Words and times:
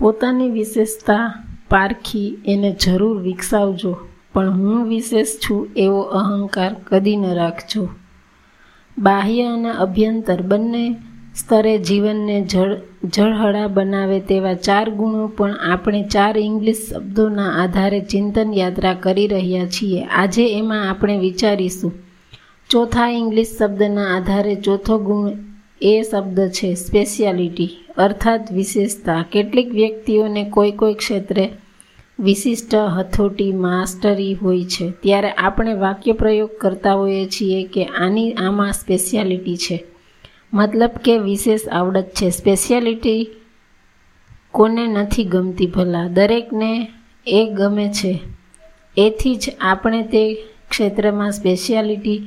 પોતાની 0.00 0.50
વિશેષતા 0.50 1.44
પારખી 1.70 2.38
એને 2.46 2.76
જરૂર 2.84 3.22
વિકસાવજો, 3.22 3.96
પણ 4.32 4.50
હું 4.50 4.88
વિશેષ 4.88 5.26
છું 5.38 5.68
એવો 5.76 6.00
અહંકાર 6.00 6.76
કદી 6.84 7.16
ન 7.16 7.26
રાખજો. 7.34 7.88
બાહ્ય 8.98 9.44
અને 9.46 9.70
અભ્યંતર 9.70 10.42
બંને 10.42 10.96
સ્તરે 11.36 11.78
જીવનને 11.78 12.40
જળ, 12.42 12.76
જળહળા 13.04 13.66
બનાવે 13.66 14.20
તેવા 14.20 14.54
ચાર 14.54 14.90
ગુણો 14.90 15.26
પણ 15.26 15.50
આપણે 15.50 16.02
ચાર 16.02 16.38
ઇંગ્લિશ 16.38 16.76
શબ્દોના 16.76 17.50
આધારે 17.64 18.00
ચિંતન 18.00 18.54
યાત્રા 18.54 18.94
કરી 18.94 19.26
રહ્યા 19.26 19.66
છીએ. 19.66 20.04
આજે 20.04 20.58
એમાં 20.58 20.90
આપણે 20.90 21.18
વિચારીશું. 21.18 21.92
ચોથા 22.70 23.08
ઇંગ્લિશ 23.08 23.56
શબ્દના 23.58 24.16
આધારે 24.16 24.54
ચોથો 24.54 24.98
ગુણ 24.98 25.30
એ 25.82 26.02
શબ્દ 26.02 26.48
છે 26.48 26.74
સ્પેશિયાલિટી 26.74 27.70
અર્થાત 27.96 28.52
વિશેષતા. 28.52 29.24
કેટલીક 29.32 29.68
વ્યક્તિઓને 29.68 30.44
કોઈ 30.44 30.70
કોઈ 30.70 30.94
ક્ષેત્રે 30.94 31.50
વિશિષ્ટ 32.18 32.74
હથોટી, 32.74 33.52
માસ્ટરી 33.52 34.34
હોય 34.34 34.64
છે. 34.64 34.90
ત્યારે 34.90 35.30
આપણે 35.30 35.72
વાક્ય 35.72 36.12
પ્રયોગ 36.12 36.50
કરતા 36.60 36.94
હોઈએ 36.94 37.26
છીએ 37.26 37.64
કે 37.64 37.84
આની 37.84 38.32
આમાં 38.32 38.72
સ્પેશિયાલિટી 38.72 39.56
છે. 39.56 39.84
મતલબ 40.54 40.90
કે 41.04 41.18
વિશેષ 41.18 41.60
આવડત 41.72 42.06
છે. 42.22 42.30
સ્પેશિયાલિટી 42.30 43.30
કોને 44.52 44.86
નથી 44.86 45.24
ગમતી 45.24 45.66
ભલા? 45.66 46.08
દરેકને 46.08 46.88
એ 47.26 47.48
ગમે 47.54 47.88
છે. 47.88 48.20
એથી 48.96 49.36
જ 49.36 49.50
આપણે 49.60 50.02
તે 50.02 50.34
ક્ષેત્રમાં 50.70 51.32
સ્પેશિયાલિટી 51.32 52.22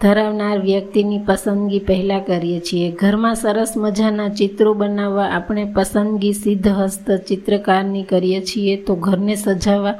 ધરાવનાર 0.00 0.58
વ્યક્તિની 0.58 1.18
પસંદગી 1.18 1.78
પહેલાં 1.78 2.24
કરીએ 2.24 2.60
છીએ. 2.60 2.90
ઘરમાં 2.90 3.34
સરસ 3.34 3.72
મજાના 3.76 4.28
ચિત્રો 4.28 4.74
બનાવવા 4.74 5.24
આપણે 5.24 5.64
પસંદગી 5.76 6.32
સિદ્ધહસ્ત 6.32 7.10
ચિત્રકારની 7.28 8.02
કરીએ 8.02 8.40
છીએ 8.40 8.76
તો 8.76 8.94
ઘરને 8.94 9.34
સજાવવા, 9.34 9.94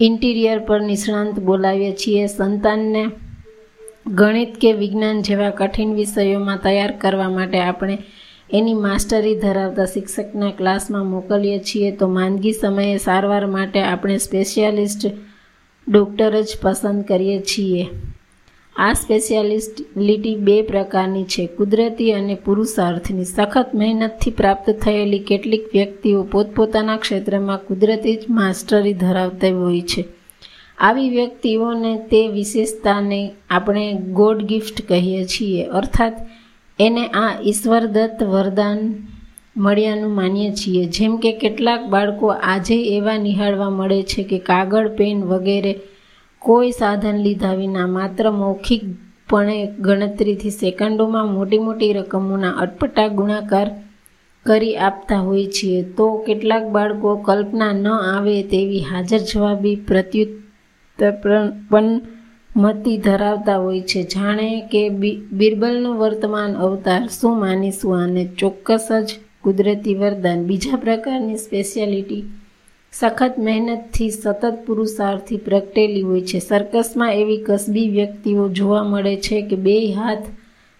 ઇન્ટિરિયર 0.00 0.58
પર 0.58 0.80
નિષ્ણાંત 0.80 1.40
બોલાવીએ 1.40 1.92
છીએ. 1.92 2.26
સંતાનને 2.26 3.02
ગણિત 4.06 4.54
કે 4.56 4.72
વિજ્ઞાન 4.72 5.22
જેવા 5.22 5.50
કઠિન 5.50 5.94
વિષયોમાં 5.94 6.58
તૈયાર 6.58 6.92
કરવા 6.92 7.28
માટે 7.28 7.60
આપણે 7.60 7.98
એની 8.52 8.74
માસ્ટરી 8.74 9.34
ધરાવતા 9.34 9.86
શિક્ષકના 9.86 10.50
ક્લાસમાં 10.50 11.06
મોકલીએ 11.06 11.58
છીએ. 11.58 11.92
તો 11.92 12.08
માંદગી 12.08 12.52
સમયે 12.52 12.96
સારવાર 12.98 13.46
માટે 13.46 13.82
આપણે 13.82 14.18
સ્પેશિયાલિસ્ટ 14.18 15.06
ડૉક્ટર 15.86 16.42
જ 16.42 16.50
પસંદ 16.62 17.04
કરીએ 17.04 17.40
છીએ. 17.40 17.84
આ 18.76 18.92
સ્પેશિયાલિસ્ટિલિટી 18.92 20.36
બે 20.36 20.62
પ્રકારની 20.62 21.24
છે. 21.24 21.46
કુદરતી 21.46 22.12
અને 22.12 22.34
પુરુષાર્થની. 22.34 23.24
સખત 23.24 23.66
મહેનતથી 23.74 24.30
પ્રાપ્ત 24.30 24.70
થયેલી 24.70 25.18
કેટલીક 25.18 25.64
વ્યક્તિઓ 25.72 26.22
પોતપોતાના 26.22 26.96
ક્ષેત્રમાં 26.96 27.58
કુદરતી 27.58 28.16
જ 28.16 28.20
માસ્ટરી 28.30 28.92
ધરાવતી 28.92 29.50
હોય 29.50 29.80
છે. 29.80 30.04
આવી 30.78 31.10
વ્યક્તિઓને 31.10 31.96
તે 31.96 32.28
વિશેષતાને 32.28 33.30
આપણે 33.50 33.94
ગોડ 33.94 34.42
ગિફ્ટ 34.44 34.88
કહીએ 34.88 35.24
છીએ. 35.24 35.64
અર્થાત, 35.64 36.26
એને 36.80 37.06
આ 37.06 37.38
ઈશ્વરદત્ત 37.44 38.22
વરદાન 38.22 39.06
મળ્યાનું 39.56 40.14
માનીએ 40.14 40.52
છીએ. 40.52 40.84
જેમ 40.84 41.16
કે 41.16 41.32
કેટલાક 41.32 41.84
બાળકો 41.84 42.26
આજે 42.26 42.96
એવા 42.96 43.16
નિહાળવા 43.18 43.70
મળે 43.70 44.02
છે 44.02 44.22
કે 44.22 44.38
કાગળ, 44.38 44.88
પેન 44.88 45.24
વગેરે 45.24 45.80
કોઈ 46.42 46.72
સાધન 46.72 47.16
લીધા 47.16 47.54
વિના 47.54 47.86
માત્ર 47.96 48.30
મૌખિકપણે 48.32 49.56
ગણતરીથી 49.80 50.50
સેકન્ડોમાં 50.52 51.32
મોટી 51.34 51.58
મોટી 51.58 51.92
રકમોના 51.92 52.58
અટપટા 52.64 53.08
ગુણાકાર 53.08 53.68
કરી 54.46 54.76
આપતા 54.78 55.20
હોય 55.20 55.46
છીએ, 55.46 55.82
તો 55.96 56.06
કેટલાક 56.26 56.64
બાળકો 56.68 57.10
કલ્પના 57.26 57.72
ન 57.74 57.86
આવે 57.88 58.36
તેવી 58.42 58.82
હાજર 58.82 59.22
જવાબી 59.32 59.76
પ્રત્યુત 59.88 60.32
પણ 61.70 62.00
મતિ 62.56 62.94
ધરાવતા 62.98 63.58
હોય 63.58 63.80
છે. 63.80 64.00
જાણે 64.04 64.48
કે 64.72 64.82
બિરબલનું 65.32 65.98
વર્તમાન 65.98 66.52
અવતાર 66.66 67.02
શું 67.08 67.34
માનીશું? 67.40 67.94
અને 68.04 68.24
ચોક્કસ 68.38 68.88
જ 69.06 69.08
કુદરતી 69.44 69.94
વરદાન. 69.94 70.38
બીજા 70.44 70.76
પ્રકારની 70.76 71.36
સ્પેશિયાલિટી 71.36 72.22
સખત 72.92 73.38
મહેનતથી 73.38 74.10
સતત 74.10 74.48
પુરુષાર્થથી 74.66 75.36
પ્રગટેલી 75.36 76.02
હોય 76.02 76.20
છે. 76.20 76.38
સર્કસમાં 76.38 77.12
એવી 77.12 77.44
કસબી 77.46 77.88
વ્યક્તિઓ 77.88 78.48
જોવા 78.48 78.82
મળે 78.84 79.16
છે 79.16 79.42
કે 79.42 79.56
બે 79.56 79.76
હાથ 79.92 80.26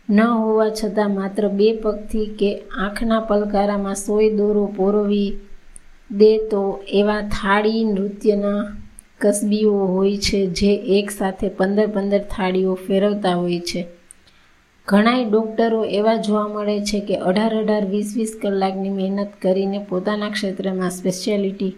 ન 0.09 0.19
હોવા 0.21 0.71
છતાં 0.71 1.15
માત્ર 1.15 1.49
બે 1.49 1.69
પગથી 1.75 2.27
કે 2.27 2.51
આંખના 2.79 3.21
પલકારામાં 3.21 3.95
સોય 3.95 4.37
દોરો 4.37 4.65
પોરવી 4.67 5.31
દે 6.11 6.39
તો 6.51 6.63
એવા 6.93 7.23
થાળી 7.29 7.85
નૃત્યના 7.85 8.63
કસબીઓ 9.21 9.73
હોય 9.87 10.17
છે 10.17 10.41
જે 10.47 10.73
એકસાથે 10.99 11.49
પંદર 11.49 11.87
પંદર 11.87 12.19
થાળીઓ 12.19 12.75
ફેરવતા 12.75 13.35
હોય 13.35 13.61
છે. 13.61 13.87
ઘણાય 14.89 15.25
ડૉક્ટરો 15.25 15.85
એવા 15.85 16.17
જોવા 16.17 16.49
મળે 16.49 16.77
છે 16.83 17.01
કે 17.01 17.17
અઢાર 17.17 17.55
અઢાર 17.55 17.85
વીસ 17.85 18.17
વીસ 18.17 18.37
કલાકની 18.43 18.91
મહેનત 18.91 19.33
કરીને 19.43 19.79
પોતાના 19.89 20.31
ક્ષેત્રમાં 20.31 20.91
સ્પેશિયાલિટી 20.91 21.73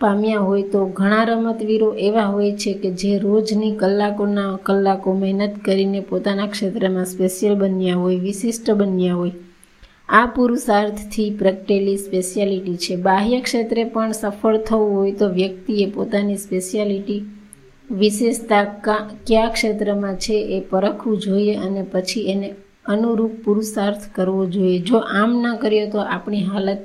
પામ્યા 0.00 0.44
હોય 0.48 0.64
તો 0.72 0.80
ઘણા 0.98 1.24
રમતવીરો 1.24 1.88
એવા 2.06 2.28
હોય 2.34 2.52
છે 2.56 2.72
કે 2.82 2.90
જે 3.00 3.12
રોજની 3.18 3.72
કલાકોના 3.80 4.52
કલાકો 4.66 5.10
મહેનત 5.14 5.54
કરીને 5.64 6.00
પોતાના 6.10 6.46
ક્ષેત્રમાં 6.46 7.08
સ્પેશિયલ 7.12 7.54
બન્યા 7.54 8.00
હોય, 8.02 8.18
વિશિષ્ટ 8.18 8.70
બન્યા 8.80 9.18
હોય. 9.20 9.34
આ 10.08 10.26
પુરુષાર્થથી 10.36 11.26
પ્રગટેલી 11.40 11.98
સ્પેશિયાલિટી 11.98 12.78
છે. 12.84 12.96
બાહ્ય 13.06 13.40
ક્ષેત્રે 13.40 13.84
પણ 13.84 14.12
સફળ 14.12 14.56
થવું 14.68 14.94
હોય 14.96 15.12
તો 15.12 15.28
વ્યક્તિએ 15.30 15.86
પોતાની 15.96 16.36
સ્પેશિયાલિટી, 16.36 17.20
વિશેષતા 17.90 18.64
કયા 19.26 19.52
ક્ષેત્રમાં 19.54 20.16
છે 20.16 20.36
એ 20.56 20.60
પરખવું 20.70 21.20
જોઈએ 21.24 21.54
અને 21.58 21.82
પછી 21.92 22.24
એને 22.28 22.48
અનુરૂપ 22.86 23.34
પુરુષાર્થ 23.44 24.04
કરવો 24.14 24.46
જોઈએ. 24.46 24.78
જો 24.78 24.98
આમ 25.20 25.30
ન 25.42 25.56
કરીએ 25.56 25.86
તો 25.90 26.00
આપણી 26.06 26.44
હાલત 26.44 26.82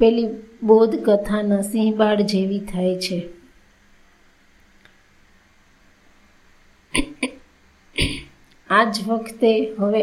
પેલી 0.00 0.28
બોધ 0.62 0.96
કથાના 1.04 1.60
સિંહબાળ 1.62 2.20
જેવી 2.22 2.60
થાય 2.72 2.94
છે. 2.98 3.18
આ 8.70 8.84
જ 8.84 8.96
વખતે 9.08 9.52
હવે 9.78 10.02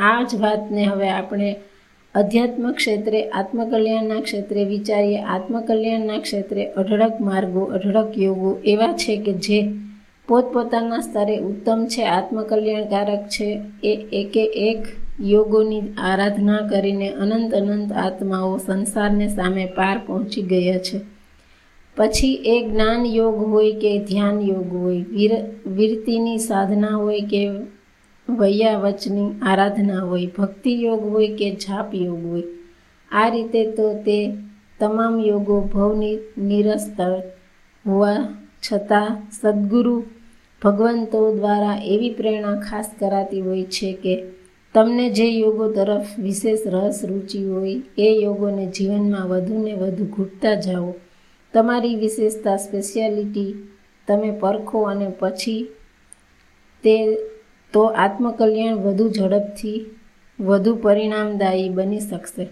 આ 0.00 0.22
જ 0.22 0.36
વાતને 0.40 0.84
હવે 0.84 1.08
આપણે 1.10 1.56
અધ્યાત્મ 2.14 2.72
ક્ષેત્રે, 2.72 3.20
આત્મકલ્યાણના 3.30 4.20
ક્ષેત્રે 4.20 4.64
વિચારીએ. 4.64 5.18
આત્મકલ્યાણના 5.22 6.18
ક્ષેત્રે 6.18 6.62
અઢળક 6.72 7.20
માર્ગો, 7.20 7.64
અઢળક 7.64 8.18
યોગો 8.18 8.50
એવા 8.64 8.92
છે 8.92 9.16
કે 9.16 9.32
જે 9.32 9.58
પોતપોતાના 10.28 11.00
સ્તરે 11.00 11.36
ઉત્તમ 11.40 11.86
છે, 11.86 12.02
આત્મકલ્યાણકારક 12.02 13.28
છે. 13.28 13.50
એ 13.84 13.92
એકે 14.12 14.44
એક 14.70 14.82
યોગોની 15.20 15.82
આરાધના 15.98 16.68
કરીને 16.68 17.08
અનંત 17.10 17.54
અનંત 17.54 17.92
આત્માઓ 17.92 18.58
સંસારને 18.58 19.28
સામે 19.28 19.66
પાર 19.66 19.98
પહોંચી 20.06 20.42
ગયા 20.42 20.78
છે. 20.78 21.00
પછી 21.96 22.34
એ 22.34 22.68
જ્ઞાન 22.68 23.06
યોગ 23.06 23.34
હોય 23.34 23.72
કે 23.72 23.98
ધ્યાન 23.98 24.40
યોગ 24.40 24.72
હોય, 24.72 25.02
વીર, 25.02 25.32
વીરતીની 25.66 26.38
સાધના 26.38 26.90
હોય 26.90 27.20
કે 27.20 27.50
વૈયાવચની 28.28 29.40
આરાધના 29.42 30.00
હોય, 30.00 30.26
ભક્તિ 30.26 30.82
યોગ 30.82 31.12
હોય 31.12 31.28
કે 31.36 31.50
જાપ 31.50 31.94
યોગ 31.94 32.26
હોય, 32.26 32.42
આ 33.12 33.28
રીતે 33.28 33.70
તો 33.70 33.94
તે 33.94 34.32
તમામ 34.80 35.20
યોગો 35.20 35.60
ભવની 35.60 36.18
નિરસ્તર 36.38 37.22
હોવા 37.86 38.34
છતાં 38.72 39.22
સદગુરુ 39.40 40.04
ભગવંતો 40.62 41.34
દ્વારા 41.36 41.80
એવી 41.84 42.10
પ્રેરણા 42.10 42.60
ખાસ 42.60 42.90
કરાતી 42.98 43.40
હોય 43.40 43.64
છે 43.64 43.92
કે 43.92 44.24
તમને 44.78 45.10
જે 45.10 45.28
યોગો 45.28 45.72
તરફ 45.72 46.06
વિશેષ 46.18 46.58
રસ, 46.66 47.04
રુચિ 47.04 47.44
હોય, 47.44 47.82
એ 47.98 48.20
યોગોને 48.22 48.66
જીવનમાં 48.66 49.28
વધુને 49.28 49.72
વધુ 49.72 50.04
ઘૂંટતા 50.04 50.54
જાઓ. 50.54 50.94
તમારી 51.54 51.96
વિશેષતા 51.96 52.56
સ્પેશિયાલિટી 52.56 53.54
તમે 54.08 54.30
પરખો 54.30 54.82
અને 54.82 55.12
પછી 55.18 55.68
તે 56.82 57.14
તો 57.72 57.84
આત્મકલ્યાણ 57.84 58.74
વધુ 58.74 59.08
ઝડપથી, 59.08 59.86
વધુ 60.40 60.76
પરિણામદાયી 60.76 61.68
બની 61.68 62.00
શકશે. 62.00 62.48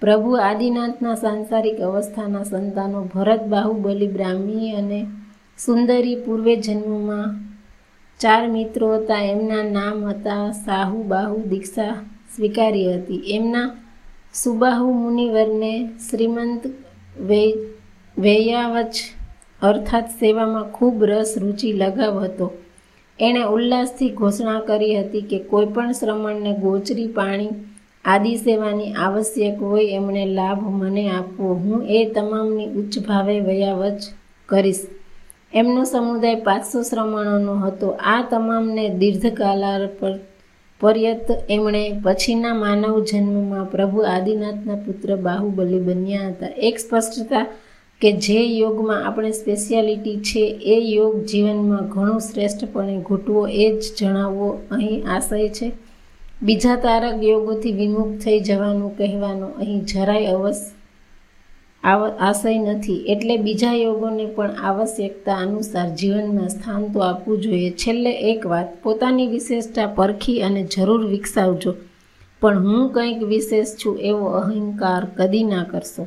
પ્રભુ 0.00 0.32
આદિનાથના 0.32 1.14
સાંસારિક 1.14 1.80
અવસ્થાના 1.80 2.42
સંતાનો 2.42 3.04
ભરત, 3.04 3.42
બાહુબલી, 3.42 4.08
બ્રાહ્મી 4.08 4.72
અને 4.72 5.06
સુંદરી 5.58 6.16
પૂર્વે 6.16 6.56
જન્મમાં 6.56 7.47
ચાર 8.20 8.48
મિત્રો 8.48 8.96
હતા. 8.96 9.22
એમના 9.22 9.62
નામ 9.62 10.04
હતા 10.04 10.50
સાહુ, 10.50 11.02
બાહુ, 11.02 11.36
દીક્ષા 11.42 11.92
સ્વીકારી 12.36 12.94
હતી. 12.94 13.16
એમના 13.16 13.70
સુબાહુ 14.34 14.92
મુનિવરને 14.92 15.72
શ્રીમંત 16.10 16.62
વૈયાવચ 18.18 18.96
અર્થાત 19.62 20.08
સેવામાં 20.10 20.64
ખૂબ 20.64 21.04
રસ, 21.04 21.34
રુચિ, 21.38 21.72
લગાવ 21.72 22.18
હતો. 22.18 22.50
એણે 23.20 23.42
ઉલ્લાસથી 23.42 24.10
ઘોષણા 24.10 24.60
કરી 24.60 25.00
હતી 25.00 25.22
કે 25.22 25.38
કોઈપણ 25.38 25.92
શ્રમણને 25.92 26.52
ગોચરી 26.52 27.06
પાણી 27.06 27.48
આદિ 28.04 28.36
સેવાની 28.36 28.92
આવશ્યક 28.92 29.62
હોય 29.62 29.84
એમણે 29.84 30.26
લાભ 30.26 30.62
મને 30.82 31.10
આપવો. 31.10 31.54
હું 31.54 31.86
એ 31.88 32.04
તમામની 32.12 32.66
ઉચ્ચ 32.66 32.98
ભાવે 32.98 33.40
વયાવચ 33.40 34.00
કરીશ. 34.46 34.86
એમનો 35.54 35.84
સમુદાય 35.84 36.34
પાંચસો 36.34 36.82
શ્રમણોનો 36.82 37.54
હતો. 37.54 37.88
આ 37.90 38.22
તમામને 38.30 38.88
દીર્ઘકાલાર 38.88 39.86
પર 39.86 40.18
પર્યત 40.80 41.26
એમણે 41.50 42.00
પછીના 42.04 42.54
માનવ 42.54 43.04
જન્મમાં 43.04 43.70
પ્રભુ 43.70 44.00
આદિનાથના 44.00 44.74
પુત્ર 44.74 45.16
બાહુબલી 45.16 45.80
બન્યા 45.80 46.28
હતા. 46.28 46.46
એક 46.46 46.78
સ્પષ્ટતા 46.78 47.46
કે 48.00 48.12
જે 48.12 48.44
યોગમાં 48.44 49.06
આપણે 49.06 49.30
સ્પેશિયાલિટી 49.30 50.16
છે, 50.16 50.40
એ 50.64 50.78
યોગ 50.78 51.24
જીવનમાં 51.24 51.88
ઘણું 51.88 52.20
શ્રેષ્ઠપણે 52.20 52.98
ઘૂંટવો, 52.98 53.46
એ 53.46 53.78
જ 53.78 53.82
જણાવવો 53.98 54.48
અહીં 54.70 55.08
આશય 55.10 55.48
છે. 55.48 55.72
બીજા 56.42 56.76
તારક 56.76 57.24
યોગોથી 57.24 57.72
વિમુખ 57.72 58.18
થઈ 58.24 58.40
જવાનું 58.40 58.96
કહેવાનો 58.98 59.46
અહીં 59.46 59.84
જરાય 59.84 60.26
અવસ 60.26 60.72
આશય 61.84 62.58
નથી. 62.58 63.04
એટલે 63.08 63.36
બીજા 63.36 63.72
યોગોને 63.72 64.26
પણ 64.26 64.50
આવશ્યકતા 64.50 65.36
અનુસાર 65.36 65.88
જીવનમાં 65.88 66.48
સ્થાન 66.48 66.92
તો 66.92 67.00
આપવું 67.00 67.40
જોઈએ. 67.40 67.70
છેલ્લે 67.70 68.12
એક 68.12 68.46
વાત, 68.46 68.82
પોતાની 68.82 69.26
વિશેષતા 69.26 69.86
પરખી 69.86 70.42
અને 70.42 70.64
જરૂર 70.64 71.06
વિકસાવજો. 71.06 71.74
પણ 72.40 72.66
હું 72.66 72.90
કંઈક 72.90 73.22
વિશેષ 73.22 73.66
છું 73.66 73.98
એવો 74.00 74.26
અહંકાર 74.26 75.06
કદી 75.16 75.44
ના 75.44 75.64
કરશો. 75.64 76.06